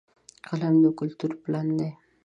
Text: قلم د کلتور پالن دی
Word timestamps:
قلم 0.47 0.75
د 0.83 0.85
کلتور 0.99 1.31
پالن 1.41 1.67
دی 1.79 1.89